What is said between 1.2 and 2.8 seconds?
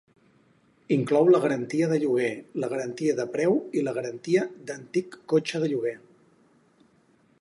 la garantia de lloguer, la